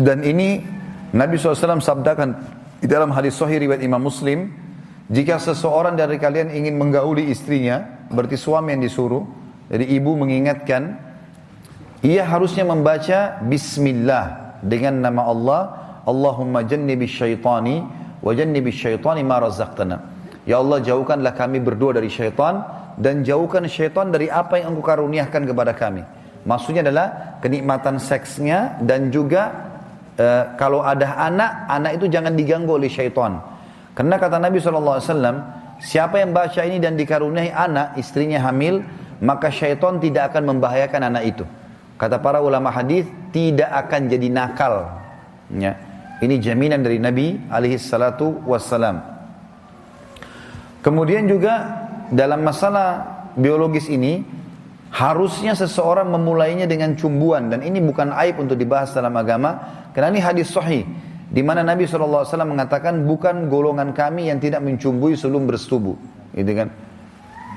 Dan 0.00 0.24
ini 0.24 0.64
Nabi 1.12 1.36
SAW 1.36 1.84
sabdakan 1.84 2.30
di 2.80 2.88
dalam 2.88 3.12
hadis 3.12 3.36
sahih 3.36 3.60
riwayat 3.60 3.84
Imam 3.84 4.00
Muslim, 4.00 4.48
jika 5.12 5.36
seseorang 5.36 6.00
dari 6.00 6.16
kalian 6.16 6.48
ingin 6.48 6.80
menggauli 6.80 7.28
istrinya, 7.28 8.08
berarti 8.08 8.40
suami 8.40 8.72
yang 8.72 8.80
disuruh, 8.80 9.28
jadi 9.68 9.84
ibu 10.00 10.16
mengingatkan, 10.16 10.96
ia 12.00 12.24
harusnya 12.24 12.64
membaca 12.64 13.44
Bismillah 13.44 14.56
dengan 14.64 15.04
nama 15.04 15.28
Allah, 15.28 15.62
Allahumma 16.08 16.64
jannibi 16.64 17.04
syaitani 17.04 17.84
wa 18.24 18.32
jannibi 18.32 18.72
syaitani 18.72 19.20
ma 19.20 19.36
razaqtana. 19.44 19.96
Ya 20.48 20.56
Allah 20.56 20.80
jauhkanlah 20.80 21.36
kami 21.36 21.60
berdua 21.60 21.92
dari 22.00 22.08
syaitan 22.08 22.64
dan 22.96 23.20
jauhkan 23.20 23.68
syaitan 23.68 24.08
dari 24.08 24.32
apa 24.32 24.56
yang 24.64 24.72
engkau 24.72 24.88
karuniakan 24.88 25.44
kepada 25.44 25.76
kami. 25.76 26.00
Maksudnya 26.48 26.80
adalah 26.80 27.36
kenikmatan 27.44 28.00
seksnya 28.00 28.80
dan 28.80 29.12
juga 29.12 29.69
e, 30.20 30.26
kalau 30.60 30.84
ada 30.84 31.16
anak, 31.16 31.64
anak 31.72 31.96
itu 31.96 32.12
jangan 32.12 32.36
diganggu 32.36 32.76
oleh 32.76 32.92
syaitan. 32.92 33.40
Karena 33.96 34.20
kata 34.20 34.36
Nabi 34.36 34.60
SAW, 34.60 35.00
siapa 35.80 36.20
yang 36.20 36.36
baca 36.36 36.60
ini 36.60 36.76
dan 36.76 36.94
dikaruniai 37.00 37.48
anak, 37.48 37.96
istrinya 37.96 38.44
hamil, 38.44 38.84
maka 39.24 39.48
syaitan 39.48 39.96
tidak 39.96 40.32
akan 40.32 40.56
membahayakan 40.56 41.08
anak 41.08 41.24
itu. 41.36 41.44
Kata 41.96 42.20
para 42.20 42.40
ulama 42.40 42.72
hadis 42.72 43.04
tidak 43.32 43.68
akan 43.68 44.08
jadi 44.08 44.28
nakal. 44.32 44.88
Ya. 45.52 45.76
Ini 46.20 46.36
jaminan 46.36 46.84
dari 46.84 47.00
Nabi 47.00 47.48
alaihi 47.48 47.80
salatu 47.80 48.44
wassalam. 48.44 49.00
Kemudian 50.80 51.28
juga 51.28 51.84
dalam 52.08 52.40
masalah 52.44 53.04
biologis 53.36 53.88
ini 53.92 54.24
harusnya 54.90 55.54
seseorang 55.54 56.10
memulainya 56.10 56.66
dengan 56.66 56.98
cumbuan 56.98 57.46
dan 57.46 57.62
ini 57.62 57.78
bukan 57.78 58.10
aib 58.26 58.42
untuk 58.42 58.58
dibahas 58.58 58.90
dalam 58.90 59.14
agama 59.14 59.58
karena 59.94 60.18
ini 60.18 60.20
hadis 60.22 60.50
sahih 60.50 60.82
di 61.30 61.46
mana 61.46 61.62
Nabi 61.62 61.86
SAW 61.86 62.26
mengatakan 62.42 63.06
bukan 63.06 63.46
golongan 63.46 63.94
kami 63.94 64.34
yang 64.34 64.42
tidak 64.42 64.66
mencumbui 64.66 65.14
sebelum 65.14 65.46
bersetubuh. 65.46 65.94
Gitu 66.34 66.52
kan? 66.58 66.68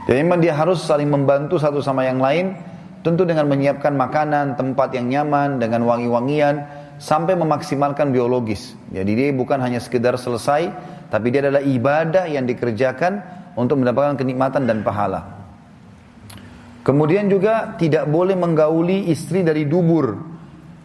Jadi 0.05 0.17
memang 0.21 0.45
dia 0.45 0.53
harus 0.53 0.85
saling 0.85 1.09
membantu 1.09 1.57
satu 1.57 1.81
sama 1.81 2.05
yang 2.05 2.21
lain, 2.21 2.53
tentu 3.01 3.25
dengan 3.25 3.49
menyiapkan 3.49 3.97
makanan, 3.97 4.61
tempat 4.61 4.93
yang 4.93 5.09
nyaman, 5.09 5.57
dengan 5.57 5.89
wangi-wangian, 5.89 6.61
sampai 7.01 7.33
memaksimalkan 7.33 8.13
biologis. 8.13 8.77
Jadi 8.93 9.11
dia 9.17 9.27
bukan 9.33 9.57
hanya 9.57 9.81
sekedar 9.81 10.13
selesai, 10.21 10.69
tapi 11.09 11.33
dia 11.33 11.49
adalah 11.49 11.65
ibadah 11.65 12.29
yang 12.29 12.45
dikerjakan 12.45 13.25
untuk 13.57 13.81
mendapatkan 13.81 14.21
kenikmatan 14.21 14.69
dan 14.69 14.85
pahala. 14.85 15.32
Kemudian 16.83 17.31
juga 17.31 17.79
tidak 17.79 18.11
boleh 18.11 18.35
menggauli 18.35 19.07
istri 19.07 19.39
dari 19.39 19.63
dubur 19.63 20.33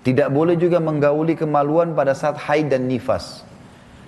tidak 0.08 0.32
boleh 0.32 0.56
juga 0.56 0.80
menggauli 0.80 1.36
kemaluan 1.36 1.92
pada 1.92 2.16
saat 2.16 2.40
haid 2.48 2.72
dan 2.72 2.88
nifas. 2.88 3.44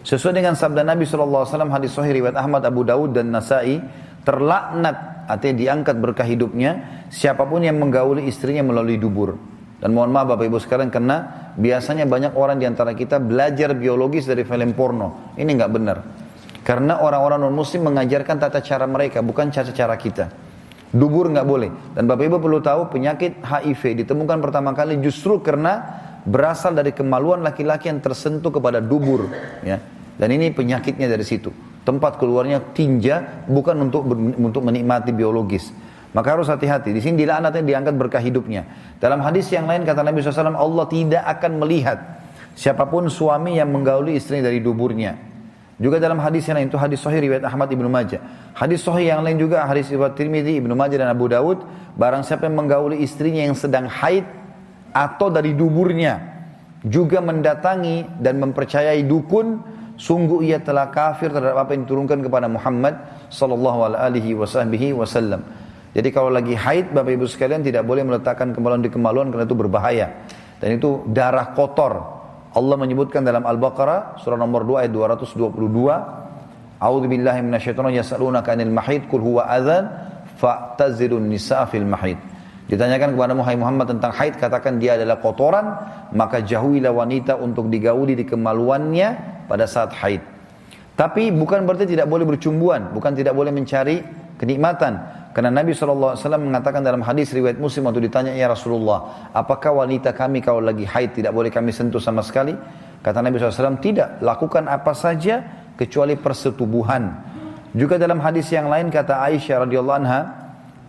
Sesuai 0.01 0.41
dengan 0.41 0.57
sabda 0.57 0.81
Nabi 0.81 1.05
SAW 1.05 1.45
hadis 1.69 1.93
sahih 1.93 2.17
riwayat 2.17 2.41
Ahmad, 2.41 2.65
Abu 2.65 2.89
Dawud 2.89 3.13
dan 3.13 3.29
Nasai, 3.29 3.85
terlaknat 4.25 5.29
artinya 5.29 5.61
diangkat 5.61 6.01
berkah 6.01 6.25
hidupnya 6.25 7.05
siapa 7.13 7.45
pun 7.45 7.61
yang 7.61 7.77
menggauli 7.77 8.25
istrinya 8.25 8.65
melalui 8.65 8.97
dubur. 8.97 9.37
Dan 9.77 9.93
mohon 9.93 10.09
maaf 10.09 10.33
Bapak 10.33 10.49
Ibu 10.49 10.57
sekalian 10.57 10.89
karena 10.89 11.53
biasanya 11.57 12.09
banyak 12.09 12.33
orang 12.33 12.57
di 12.57 12.65
antara 12.65 12.97
kita 12.97 13.21
belajar 13.21 13.77
biologis 13.77 14.25
dari 14.25 14.45
film 14.49 14.73
porno. 14.73 15.37
Ini 15.37 15.49
nggak 15.53 15.73
benar. 15.73 15.99
Karena 16.65 17.05
orang-orang 17.05 17.45
non 17.45 17.53
muslim 17.53 17.93
mengajarkan 17.93 18.41
tata 18.41 18.65
cara 18.65 18.89
mereka, 18.89 19.21
bukan 19.21 19.53
cara 19.53 19.69
cara 19.69 19.97
kita. 20.01 20.33
Dubur 20.91 21.31
nggak 21.31 21.47
boleh. 21.47 21.71
Dan 21.95 22.11
Bapak 22.11 22.27
Ibu 22.27 22.39
perlu 22.43 22.59
tahu 22.59 22.91
penyakit 22.91 23.39
HIV 23.47 24.03
ditemukan 24.03 24.43
pertama 24.43 24.75
kali 24.75 24.99
justru 24.99 25.39
karena 25.39 25.87
berasal 26.27 26.75
dari 26.75 26.91
kemaluan 26.91 27.47
laki-laki 27.47 27.87
yang 27.87 28.03
tersentuh 28.03 28.51
kepada 28.51 28.83
dubur. 28.83 29.31
Ya. 29.63 29.79
Dan 30.19 30.35
ini 30.35 30.51
penyakitnya 30.51 31.07
dari 31.07 31.23
situ. 31.23 31.55
Tempat 31.87 32.19
keluarnya 32.19 32.61
tinja 32.75 33.47
bukan 33.47 33.89
untuk 33.89 34.05
untuk 34.37 34.63
menikmati 34.67 35.15
biologis. 35.15 35.71
Maka 36.11 36.35
harus 36.35 36.51
hati-hati. 36.51 36.91
Di 36.91 36.99
sini 36.99 37.23
dilaknatnya 37.23 37.63
diangkat 37.63 37.95
berkah 37.95 38.19
hidupnya. 38.19 38.67
Dalam 38.99 39.23
hadis 39.23 39.47
yang 39.55 39.71
lain 39.71 39.87
kata 39.87 40.03
Nabi 40.03 40.19
SAW, 40.19 40.59
Allah 40.59 40.87
tidak 40.91 41.23
akan 41.23 41.63
melihat 41.63 41.99
siapa 42.59 42.83
pun 42.91 43.07
suami 43.07 43.63
yang 43.63 43.71
menggauli 43.71 44.19
istrinya 44.19 44.51
dari 44.51 44.59
duburnya. 44.59 45.30
Juga 45.81 45.97
dalam 45.97 46.21
hadis 46.21 46.45
yang 46.45 46.61
lain 46.61 46.69
itu 46.69 46.77
hadis 46.77 47.01
sahih 47.01 47.25
riwayat 47.25 47.41
Ahmad 47.49 47.73
Ibnu 47.73 47.89
Majah. 47.89 48.21
Hadis 48.53 48.85
sahih 48.85 49.17
yang 49.17 49.25
lain 49.25 49.41
juga 49.41 49.65
hadis 49.65 49.89
riwayat 49.89 50.13
Tirmidzi, 50.13 50.61
Ibnu 50.61 50.77
Majah 50.77 51.01
dan 51.01 51.09
Abu 51.09 51.25
Dawud, 51.33 51.65
barang 51.97 52.21
siapa 52.21 52.53
yang 52.53 52.61
menggauli 52.61 53.01
istrinya 53.01 53.49
yang 53.49 53.57
sedang 53.57 53.89
haid 53.89 54.29
atau 54.93 55.33
dari 55.33 55.57
duburnya 55.57 56.21
juga 56.85 57.25
mendatangi 57.25 58.21
dan 58.21 58.45
mempercayai 58.45 59.09
dukun, 59.09 59.65
sungguh 59.97 60.53
ia 60.53 60.61
telah 60.61 60.93
kafir 60.93 61.33
terhadap 61.33 61.57
apa 61.57 61.73
yang 61.73 61.89
diturunkan 61.89 62.29
kepada 62.29 62.45
Muhammad 62.45 63.01
sallallahu 63.33 63.97
alaihi 63.97 64.37
wasallam. 64.37 65.41
Jadi 65.97 66.09
kalau 66.13 66.29
lagi 66.29 66.55
haid 66.55 66.93
Bapak 66.93 67.17
Ibu 67.17 67.25
sekalian 67.25 67.65
tidak 67.65 67.89
boleh 67.89 68.05
meletakkan 68.05 68.53
kemaluan 68.53 68.85
di 68.85 68.93
kemaluan 68.93 69.33
karena 69.33 69.49
itu 69.49 69.57
berbahaya. 69.57 70.07
Dan 70.61 70.77
itu 70.77 71.09
darah 71.09 71.57
kotor, 71.57 72.20
Allah 72.51 72.77
menyebutkan 72.79 73.23
dalam 73.23 73.47
Al-Baqarah 73.47 74.19
surah 74.19 74.39
nomor 74.39 74.67
2 74.67 74.87
ayat 74.87 74.93
222 74.93 76.81
A'udzu 76.81 77.07
billahi 77.07 77.41
minasyaitonir 77.45 78.01
yas'alunaka 78.01 78.57
'anil 78.57 78.73
mahid 78.73 79.07
qul 79.07 79.23
huwa 79.23 79.47
adzan 79.47 79.87
fa'tazilun 80.41 81.29
nisa 81.29 81.63
fil 81.71 81.87
mahid 81.87 82.19
Ditanyakan 82.71 83.19
kepada 83.19 83.35
Muhammad 83.35 83.87
tentang 83.91 84.15
haid 84.15 84.39
katakan 84.39 84.79
dia 84.79 84.95
adalah 84.95 85.19
kotoran 85.19 85.75
maka 86.15 86.39
jauhilah 86.39 86.95
wanita 86.95 87.35
untuk 87.35 87.67
digauli 87.67 88.15
di 88.15 88.23
kemaluannya 88.23 89.43
pada 89.51 89.67
saat 89.67 89.91
haid. 89.99 90.23
Tapi 90.95 91.35
bukan 91.35 91.67
berarti 91.67 91.91
tidak 91.91 92.07
boleh 92.07 92.23
bercumbuan, 92.23 92.95
bukan 92.95 93.19
tidak 93.19 93.35
boleh 93.35 93.51
mencari 93.51 94.07
kenikmatan. 94.39 95.20
Karena 95.31 95.63
Nabi 95.63 95.71
SAW 95.71 96.19
mengatakan 96.43 96.83
dalam 96.83 97.07
hadis 97.07 97.31
riwayat 97.31 97.55
muslim 97.55 97.87
waktu 97.87 98.11
ditanya 98.11 98.35
ya 98.35 98.51
Rasulullah, 98.51 99.31
apakah 99.31 99.87
wanita 99.87 100.11
kami 100.11 100.43
kalau 100.43 100.59
lagi 100.59 100.83
haid 100.83 101.23
tidak 101.23 101.31
boleh 101.31 101.55
kami 101.55 101.71
sentuh 101.71 102.03
sama 102.03 102.27
sekali? 102.27 102.51
Kata 103.01 103.23
Nabi 103.23 103.39
SAW, 103.39 103.79
tidak, 103.79 104.19
lakukan 104.21 104.67
apa 104.67 104.91
saja 104.93 105.41
kecuali 105.79 106.19
persetubuhan. 106.19 107.15
Juga 107.71 107.95
dalam 107.97 108.19
hadis 108.19 108.51
yang 108.51 108.67
lain 108.67 108.91
kata 108.91 109.23
Aisyah 109.23 109.65
radhiyallahu 109.65 109.99
anha, 110.03 110.21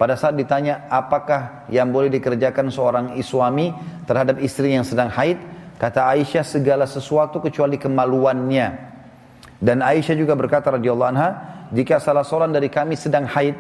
pada 0.02 0.18
saat 0.18 0.34
ditanya 0.34 0.90
apakah 0.90 1.69
yang 1.69 1.94
boleh 1.94 2.09
dikerjakan 2.09 2.73
seorang 2.73 3.06
suami 3.22 3.69
terhadap 4.09 4.41
istri 4.41 4.73
yang 4.73 4.81
sedang 4.81 5.13
haid, 5.13 5.38
kata 5.78 6.09
Aisyah 6.18 6.41
segala 6.41 6.90
sesuatu 6.90 7.38
kecuali 7.38 7.78
kemaluannya. 7.78 8.90
Dan 9.62 9.85
Aisyah 9.85 10.18
juga 10.18 10.34
berkata 10.34 10.73
radhiyallahu 10.73 11.12
anha, 11.13 11.29
jika 11.69 12.02
salah 12.02 12.25
seorang 12.25 12.50
dari 12.50 12.73
kami 12.73 12.97
sedang 12.97 13.29
haid, 13.29 13.53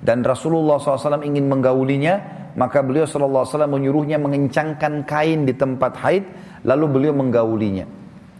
dan 0.00 0.26
Rasulullah 0.26 0.80
SAW 0.80 1.22
ingin 1.22 1.46
menggaulinya, 1.46 2.14
maka 2.58 2.82
beliau 2.82 3.06
SAW 3.06 3.66
menyuruhnya 3.70 4.18
mengencangkan 4.18 5.06
kain 5.06 5.46
di 5.46 5.54
tempat 5.54 5.98
haid, 6.02 6.24
lalu 6.66 6.84
beliau 6.90 7.14
menggaulinya. 7.14 7.86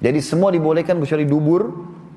Jadi 0.02 0.18
semua 0.20 0.52
dibolehkan 0.52 1.00
kecuali 1.00 1.24
dubur 1.24 1.62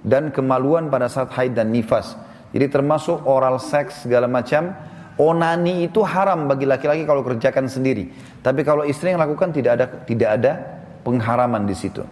dan 0.03 0.31
kemaluan 0.31 0.91
pada 0.91 1.07
saat 1.07 1.31
haid 1.35 1.55
dan 1.55 1.71
nifas. 1.71 2.15
Jadi 2.51 2.67
termasuk 2.71 3.27
oral 3.27 3.59
seks 3.59 4.07
segala 4.07 4.25
macam. 4.25 4.71
Onani 5.17 5.89
itu 5.89 6.05
haram 6.05 6.45
bagi 6.45 6.69
laki-laki 6.69 7.01
kalau 7.01 7.25
kerjakan 7.25 7.65
sendiri. 7.65 8.13
Tapi 8.45 8.61
kalau 8.61 8.85
istri 8.85 9.09
yang 9.09 9.17
lakukan 9.17 9.49
tidak 9.49 9.71
ada 9.73 9.85
tidak 10.05 10.29
ada 10.37 10.51
pengharaman 11.01 11.65
di 11.65 11.73
situ. 11.73 12.05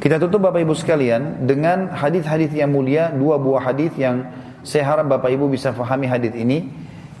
Kita 0.00 0.20
tutup 0.20 0.44
Bapak 0.44 0.60
Ibu 0.64 0.76
sekalian 0.76 1.48
dengan 1.48 1.92
hadis-hadis 1.92 2.52
yang 2.52 2.72
mulia, 2.72 3.08
dua 3.12 3.40
buah 3.40 3.72
hadis 3.72 3.92
yang 3.96 4.24
saya 4.62 4.84
harap 4.84 5.08
Bapak 5.08 5.30
Ibu 5.32 5.48
bisa 5.48 5.72
fahami 5.72 6.08
hadis 6.08 6.32
ini. 6.36 6.68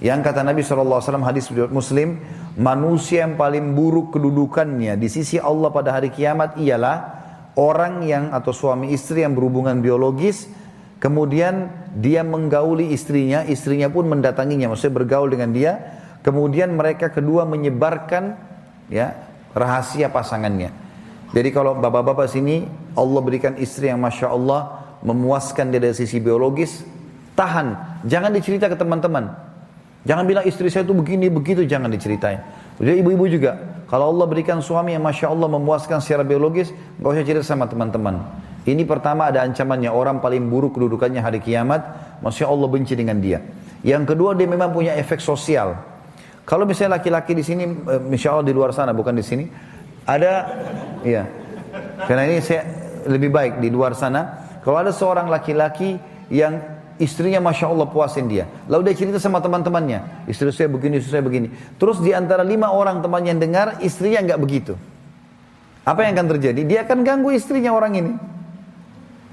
Yang 0.00 0.32
kata 0.32 0.40
Nabi 0.40 0.64
SAW 0.64 1.04
hadis 1.20 1.52
Muslim, 1.68 2.16
manusia 2.56 3.28
yang 3.28 3.36
paling 3.36 3.76
buruk 3.76 4.16
kedudukannya 4.16 4.96
di 4.96 5.08
sisi 5.12 5.36
Allah 5.36 5.68
pada 5.68 5.92
hari 5.92 6.08
kiamat 6.08 6.56
ialah 6.56 7.20
orang 7.60 8.08
yang 8.08 8.32
atau 8.32 8.48
suami 8.56 8.96
istri 8.96 9.20
yang 9.20 9.36
berhubungan 9.36 9.84
biologis, 9.84 10.48
kemudian 11.04 11.68
dia 12.00 12.24
menggauli 12.24 12.96
istrinya, 12.96 13.44
istrinya 13.44 13.92
pun 13.92 14.08
mendatanginya, 14.08 14.72
maksudnya 14.72 15.04
bergaul 15.04 15.28
dengan 15.28 15.52
dia, 15.52 15.72
kemudian 16.24 16.72
mereka 16.72 17.12
kedua 17.12 17.44
menyebarkan 17.44 18.40
ya 18.88 19.12
rahasia 19.52 20.08
pasangannya. 20.08 20.72
Jadi 21.30 21.48
kalau 21.54 21.78
bapak-bapak 21.78 22.26
sini 22.26 22.66
Allah 22.98 23.20
berikan 23.22 23.54
istri 23.60 23.86
yang 23.86 24.02
masya 24.02 24.32
Allah 24.32 24.82
memuaskan 25.06 25.70
dia 25.70 25.78
dari 25.78 25.94
sisi 25.94 26.18
biologis, 26.18 26.82
Tahan. 27.40 27.66
Jangan 28.04 28.36
dicerita 28.36 28.68
ke 28.68 28.76
teman-teman. 28.76 29.32
Jangan 30.04 30.24
bilang 30.28 30.44
istri 30.44 30.68
saya 30.68 30.84
itu 30.84 30.92
begini, 30.92 31.32
begitu. 31.32 31.64
Jangan 31.64 31.88
diceritain. 31.88 32.44
Jadi 32.76 33.00
ibu-ibu 33.00 33.24
juga. 33.32 33.56
Kalau 33.88 34.12
Allah 34.12 34.28
berikan 34.28 34.60
suami 34.60 34.92
yang 34.92 35.00
Masya 35.00 35.32
Allah 35.32 35.48
memuaskan 35.48 36.04
secara 36.04 36.20
biologis, 36.20 36.68
nggak 37.00 37.08
usah 37.08 37.24
cerita 37.24 37.44
sama 37.48 37.64
teman-teman. 37.64 38.20
Ini 38.68 38.84
pertama 38.84 39.32
ada 39.32 39.40
ancamannya. 39.40 39.88
Orang 39.88 40.20
paling 40.20 40.52
buruk 40.52 40.76
kedudukannya 40.76 41.24
hari 41.24 41.40
kiamat. 41.40 41.80
Masya 42.20 42.44
Allah 42.44 42.68
benci 42.68 42.92
dengan 42.92 43.16
dia. 43.24 43.40
Yang 43.80 44.12
kedua 44.12 44.36
dia 44.36 44.44
memang 44.44 44.76
punya 44.76 44.92
efek 45.00 45.24
sosial. 45.24 45.80
Kalau 46.44 46.68
misalnya 46.68 47.00
laki-laki 47.00 47.32
di 47.32 47.40
sini, 47.40 47.64
eh, 47.64 48.00
Masya 48.04 48.28
Allah 48.36 48.46
di 48.46 48.52
luar 48.52 48.76
sana, 48.76 48.92
bukan 48.92 49.16
di 49.16 49.24
sini. 49.24 49.48
Ada, 50.04 50.32
ya, 51.04 51.22
Karena 52.04 52.26
ini 52.26 52.42
saya 52.42 52.66
lebih 53.08 53.32
baik 53.32 53.64
di 53.64 53.72
luar 53.72 53.96
sana. 53.96 54.48
Kalau 54.60 54.76
ada 54.76 54.92
seorang 54.92 55.30
laki-laki 55.30 55.96
yang 56.28 56.79
istrinya 57.00 57.40
masya 57.40 57.72
Allah 57.72 57.88
puasin 57.88 58.28
dia. 58.28 58.44
Lalu 58.68 58.92
dia 58.92 58.96
cerita 59.02 59.18
sama 59.18 59.40
teman-temannya, 59.40 60.28
istri 60.28 60.52
saya 60.52 60.68
begini, 60.68 61.00
istri 61.00 61.16
saya 61.16 61.24
begini. 61.24 61.48
Terus 61.80 61.98
di 62.04 62.12
antara 62.12 62.44
lima 62.44 62.70
orang 62.70 63.00
teman 63.00 63.24
yang 63.24 63.40
dengar, 63.40 63.80
istrinya 63.80 64.20
nggak 64.22 64.40
begitu. 64.40 64.76
Apa 65.82 66.04
yang 66.04 66.14
akan 66.20 66.28
terjadi? 66.36 66.60
Dia 66.68 66.80
akan 66.84 67.02
ganggu 67.02 67.32
istrinya 67.32 67.72
orang 67.72 67.92
ini. 67.96 68.12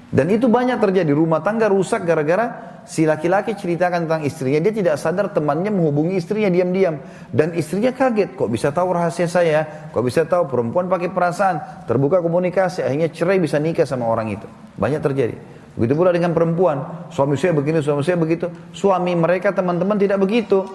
Dan 0.08 0.32
itu 0.32 0.48
banyak 0.48 0.80
terjadi. 0.80 1.12
Rumah 1.12 1.44
tangga 1.44 1.68
rusak 1.68 2.08
gara-gara 2.08 2.80
si 2.88 3.04
laki-laki 3.04 3.52
ceritakan 3.52 4.08
tentang 4.08 4.24
istrinya. 4.24 4.56
Dia 4.64 4.72
tidak 4.72 4.96
sadar 4.96 5.28
temannya 5.36 5.68
menghubungi 5.68 6.16
istrinya 6.16 6.48
diam-diam. 6.48 6.96
Dan 7.28 7.52
istrinya 7.52 7.92
kaget. 7.92 8.32
Kok 8.32 8.48
bisa 8.48 8.72
tahu 8.72 8.96
rahasia 8.96 9.28
saya? 9.28 9.92
Kok 9.92 10.00
bisa 10.00 10.24
tahu 10.24 10.48
perempuan 10.48 10.88
pakai 10.88 11.12
perasaan? 11.12 11.84
Terbuka 11.84 12.24
komunikasi. 12.24 12.80
Akhirnya 12.80 13.12
cerai 13.12 13.36
bisa 13.36 13.60
nikah 13.60 13.84
sama 13.84 14.08
orang 14.08 14.32
itu. 14.32 14.48
Banyak 14.80 15.04
terjadi. 15.04 15.36
Begitu 15.78 15.94
pula 15.94 16.10
dengan 16.10 16.34
perempuan. 16.34 17.06
Suami 17.14 17.38
saya 17.38 17.54
begini, 17.54 17.78
suami 17.78 18.02
saya 18.02 18.18
begitu. 18.18 18.50
Suami 18.74 19.14
mereka 19.14 19.54
teman-teman 19.54 19.94
tidak 19.94 20.18
begitu. 20.18 20.66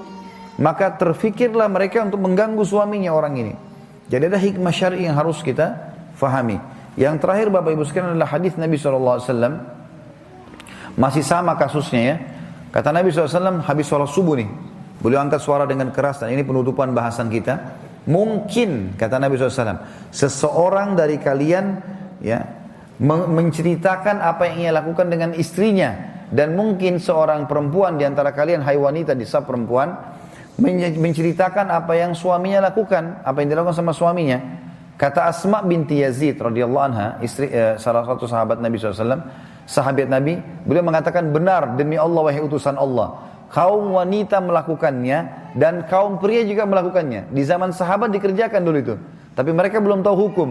Maka 0.64 0.96
terfikirlah 0.96 1.68
mereka 1.68 2.08
untuk 2.08 2.24
mengganggu 2.24 2.64
suaminya 2.64 3.12
orang 3.12 3.36
ini. 3.36 3.54
Jadi 4.08 4.24
ada 4.32 4.40
hikmah 4.40 4.72
syari 4.72 5.04
yang 5.04 5.20
harus 5.20 5.44
kita 5.44 5.76
fahami. 6.16 6.56
Yang 6.96 7.20
terakhir 7.20 7.48
Bapak 7.52 7.76
Ibu 7.76 7.84
sekalian 7.84 8.16
adalah 8.16 8.32
hadis 8.32 8.56
Nabi 8.56 8.80
SAW. 8.80 9.20
Masih 10.96 11.26
sama 11.26 11.60
kasusnya 11.60 12.02
ya. 12.02 12.16
Kata 12.72 12.96
Nabi 12.96 13.12
SAW 13.12 13.60
habis 13.60 13.86
sholat 13.92 14.08
subuh 14.08 14.40
nih. 14.40 14.48
Beliau 15.04 15.20
angkat 15.20 15.44
suara 15.44 15.68
dengan 15.68 15.92
keras 15.92 16.24
dan 16.24 16.32
ini 16.32 16.48
penutupan 16.48 16.96
bahasan 16.96 17.28
kita. 17.28 17.60
Mungkin 18.08 18.96
kata 18.96 19.20
Nabi 19.20 19.36
SAW 19.36 19.84
seseorang 20.16 20.96
dari 20.96 21.20
kalian 21.20 21.66
ya 22.24 22.63
menceritakan 23.04 24.24
apa 24.24 24.48
yang 24.48 24.58
ia 24.64 24.72
lakukan 24.72 25.12
dengan 25.12 25.36
istrinya 25.36 26.24
dan 26.32 26.56
mungkin 26.56 27.04
seorang 27.04 27.46
perempuan 27.52 28.00
di 28.00 28.08
antara 28.08 28.32
kalian 28.32 28.64
hai 28.64 28.80
wanita 28.80 29.12
di 29.12 29.28
perempuan 29.28 29.92
menceritakan 30.98 31.74
apa 31.74 31.94
yang 31.98 32.16
suaminya 32.16 32.70
lakukan, 32.70 33.26
apa 33.26 33.38
yang 33.44 33.50
dilakukan 33.52 33.76
sama 33.76 33.92
suaminya. 33.92 34.40
Kata 34.94 35.26
Asma 35.28 35.66
binti 35.66 36.00
Yazid 36.00 36.38
radhiyallahu 36.38 36.86
anha, 36.86 37.08
istri 37.26 37.50
eh, 37.50 37.76
salah 37.82 38.06
satu 38.06 38.30
sahabat 38.30 38.62
Nabi 38.62 38.78
SAW, 38.78 39.26
sahabat 39.66 40.08
Nabi, 40.08 40.38
beliau 40.64 40.86
mengatakan 40.86 41.34
benar 41.34 41.74
demi 41.74 41.98
Allah 41.98 42.22
wahai 42.22 42.40
utusan 42.40 42.78
Allah, 42.78 43.18
kaum 43.50 43.98
wanita 43.98 44.38
melakukannya 44.40 45.52
dan 45.58 45.90
kaum 45.90 46.22
pria 46.22 46.46
juga 46.46 46.70
melakukannya. 46.70 47.34
Di 47.34 47.42
zaman 47.42 47.74
sahabat 47.74 48.14
dikerjakan 48.14 48.62
dulu 48.62 48.78
itu, 48.78 48.96
tapi 49.34 49.50
mereka 49.50 49.82
belum 49.82 50.06
tahu 50.06 50.16
hukum. 50.30 50.50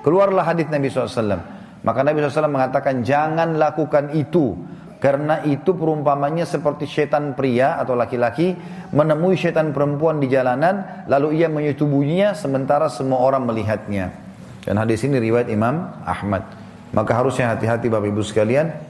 Keluarlah 0.00 0.46
hadis 0.48 0.70
Nabi 0.70 0.88
SAW. 0.88 1.59
Maka 1.80 2.04
Nabi 2.04 2.20
SAW 2.20 2.52
mengatakan 2.52 3.00
jangan 3.00 3.56
lakukan 3.56 4.12
itu 4.12 4.52
karena 5.00 5.40
itu 5.48 5.72
perumpamannya 5.72 6.44
seperti 6.44 6.84
setan 6.84 7.32
pria 7.32 7.80
atau 7.80 7.96
laki-laki 7.96 8.52
menemui 8.92 9.32
setan 9.32 9.72
perempuan 9.72 10.20
di 10.20 10.28
jalanan 10.28 11.06
lalu 11.08 11.40
ia 11.40 11.48
menyetubuhinya 11.48 12.36
sementara 12.36 12.92
semua 12.92 13.24
orang 13.24 13.48
melihatnya. 13.48 14.12
Dan 14.60 14.76
hadis 14.76 15.00
ini 15.08 15.16
riwayat 15.16 15.48
Imam 15.48 15.88
Ahmad. 16.04 16.44
Maka 16.92 17.16
harusnya 17.16 17.56
hati-hati 17.56 17.88
Bapak 17.88 18.12
Ibu 18.12 18.20
sekalian 18.20 18.89